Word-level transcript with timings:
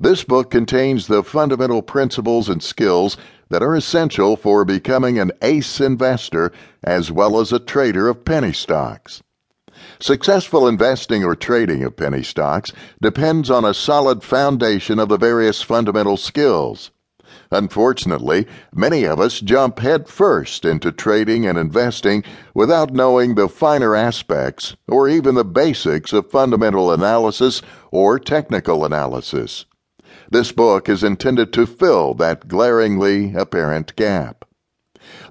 This 0.00 0.22
book 0.22 0.50
contains 0.50 1.08
the 1.08 1.24
fundamental 1.24 1.82
principles 1.82 2.48
and 2.48 2.62
skills 2.62 3.16
that 3.48 3.64
are 3.64 3.74
essential 3.74 4.36
for 4.36 4.64
becoming 4.64 5.18
an 5.18 5.32
ace 5.42 5.80
investor 5.80 6.52
as 6.84 7.10
well 7.10 7.40
as 7.40 7.52
a 7.52 7.58
trader 7.58 8.08
of 8.08 8.24
penny 8.24 8.52
stocks. 8.52 9.22
Successful 9.98 10.68
investing 10.68 11.24
or 11.24 11.34
trading 11.34 11.82
of 11.82 11.96
penny 11.96 12.22
stocks 12.22 12.70
depends 13.02 13.50
on 13.50 13.64
a 13.64 13.74
solid 13.74 14.22
foundation 14.22 15.00
of 15.00 15.08
the 15.08 15.18
various 15.18 15.62
fundamental 15.62 16.16
skills. 16.16 16.92
Unfortunately, 17.50 18.46
many 18.72 19.04
of 19.04 19.18
us 19.18 19.40
jump 19.40 19.80
headfirst 19.80 20.64
into 20.64 20.92
trading 20.92 21.44
and 21.44 21.58
investing 21.58 22.22
without 22.54 22.92
knowing 22.92 23.34
the 23.34 23.48
finer 23.48 23.96
aspects 23.96 24.76
or 24.86 25.08
even 25.08 25.34
the 25.34 25.44
basics 25.44 26.12
of 26.12 26.30
fundamental 26.30 26.92
analysis 26.92 27.62
or 27.90 28.20
technical 28.20 28.84
analysis. 28.84 29.64
This 30.30 30.52
book 30.52 30.88
is 30.88 31.04
intended 31.04 31.52
to 31.54 31.66
fill 31.66 32.14
that 32.14 32.48
glaringly 32.48 33.34
apparent 33.34 33.96
gap. 33.96 34.44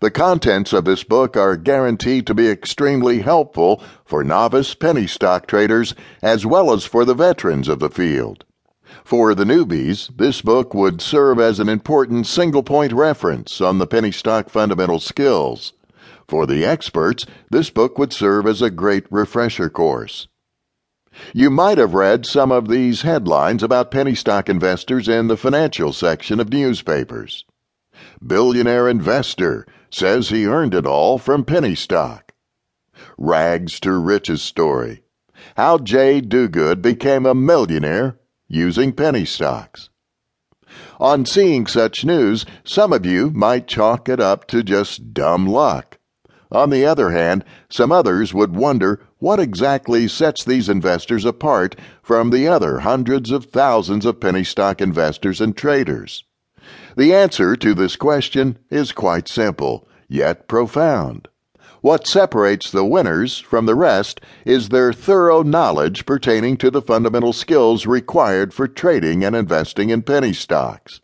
The 0.02 0.11
contents 0.11 0.73
of 0.73 0.85
this 0.85 1.03
book 1.03 1.38
are 1.38 1.55
guaranteed 1.55 2.25
to 2.27 2.34
be 2.34 2.49
extremely 2.49 3.20
helpful 3.20 3.81
for 4.05 4.23
novice 4.23 4.73
penny 4.73 5.08
stock 5.08 5.47
traders 5.47 5.94
as 6.21 6.45
well 6.45 6.71
as 6.71 6.85
for 6.85 7.05
the 7.05 7.13
veterans 7.13 7.67
of 7.67 7.80
the 7.80 7.89
field. 7.89 8.44
For 9.03 9.35
the 9.35 9.44
newbies, 9.44 10.09
this 10.17 10.41
book 10.41 10.73
would 10.73 11.02
serve 11.02 11.39
as 11.39 11.59
an 11.59 11.69
important 11.69 12.27
single 12.27 12.63
point 12.63 12.94
reference 12.94 13.59
on 13.61 13.77
the 13.77 13.88
penny 13.88 14.11
stock 14.11 14.49
fundamental 14.49 14.99
skills. 14.99 15.73
For 16.27 16.45
the 16.45 16.66
experts, 16.66 17.25
this 17.52 17.69
book 17.69 17.97
would 17.97 18.13
serve 18.13 18.47
as 18.47 18.61
a 18.61 18.69
great 18.69 19.05
refresher 19.11 19.69
course. 19.69 20.27
You 21.34 21.49
might 21.49 21.77
have 21.77 21.94
read 21.94 22.26
some 22.26 22.52
of 22.52 22.67
these 22.67 23.02
headlines 23.02 23.63
about 23.63 23.91
penny 23.91 24.16
stock 24.16 24.49
investors 24.49 25.08
in 25.08 25.27
the 25.27 25.38
financial 25.38 25.94
section 25.94 26.39
of 26.39 26.52
newspapers. 26.52 27.45
Billionaire 28.25 28.88
investor 28.88 29.66
says 29.89 30.30
he 30.30 30.45
earned 30.45 30.73
it 30.73 30.86
all 30.86 31.17
from 31.17 31.44
penny 31.44 31.75
stock. 31.75 32.33
Rags 33.17 33.80
to 33.81 33.94
riches 33.94 34.41
story. 34.41 35.03
How 35.56 35.78
Jay 35.78 36.22
Duguid 36.22 36.81
became 36.81 37.25
a 37.25 37.36
millionaire 37.36 38.19
using 38.47 38.94
penny 38.94 39.25
stocks. 39.25 39.89
On 41.00 41.25
seeing 41.25 41.67
such 41.67 42.06
news, 42.06 42.45
some 42.63 42.91
of 42.91 43.06
you 43.06 43.31
might 43.31 43.67
chalk 43.67 44.09
it 44.09 44.19
up 44.19 44.47
to 44.47 44.63
just 44.63 45.13
dumb 45.13 45.47
luck. 45.47 45.97
On 46.52 46.70
the 46.70 46.86
other 46.86 47.09
hand, 47.09 47.44
some 47.70 47.92
others 47.92 48.34
would 48.34 48.56
wonder 48.56 49.02
what 49.20 49.40
exactly 49.40 50.08
sets 50.08 50.44
these 50.44 50.70
investors 50.70 51.26
apart 51.26 51.76
from 52.02 52.30
the 52.30 52.48
other 52.48 52.80
hundreds 52.80 53.31
of 53.31 53.45
thousands 53.45 54.06
of 54.06 54.20
penny 54.20 54.44
stock 54.44 54.81
investors 54.81 55.42
and 55.42 55.58
traders. 55.58 56.23
The 56.95 57.14
answer 57.14 57.56
to 57.58 57.73
this 57.73 57.95
question 57.95 58.58
is 58.70 58.92
quite 58.92 59.28
simple, 59.28 59.88
yet 60.08 60.48
profound. 60.48 61.28
What 61.81 62.08
separates 62.08 62.72
the 62.72 62.86
winners 62.86 63.40
from 63.40 63.66
the 63.66 63.75
rest 63.75 64.20
is 64.45 64.70
their 64.70 64.92
thorough 64.92 65.44
knowledge 65.44 66.06
pertaining 66.06 66.58
to 66.58 66.72
the 66.72 66.81
fundamental 66.81 67.34
skills 67.34 67.86
required 67.86 68.53
for 68.53 68.68
trading 68.68 69.23
and 69.23 69.36
investing 69.36 69.90
in 69.90 70.02
penny 70.02 70.34
stocks. 70.34 71.02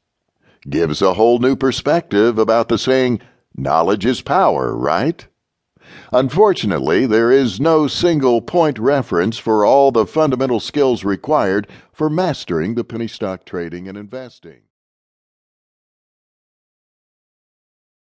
Gives 0.69 1.01
a 1.01 1.13
whole 1.13 1.39
new 1.39 1.55
perspective 1.55 2.39
about 2.39 2.69
the 2.69 2.77
saying, 2.77 3.19
knowledge 3.55 4.05
is 4.05 4.21
power, 4.21 4.75
right? 4.75 5.27
Unfortunately, 6.11 7.05
there 7.05 7.31
is 7.31 7.59
no 7.59 7.87
single 7.87 8.41
point 8.41 8.77
reference 8.79 9.37
for 9.37 9.65
all 9.65 9.91
the 9.91 10.05
fundamental 10.05 10.59
skills 10.59 11.03
required 11.03 11.67
for 11.91 12.09
mastering 12.09 12.75
the 12.75 12.83
penny 12.83 13.07
stock 13.07 13.45
trading 13.45 13.87
and 13.87 13.97
investing. 13.97 14.61